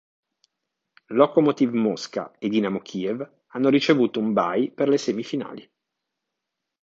[1.13, 5.71] Lokomotiv Mosca e Dinamo Kiev hanno ricevuto un "bye" per le semifinali.